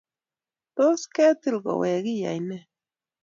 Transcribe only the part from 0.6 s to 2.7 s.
Tos keitil kowek iyae ne?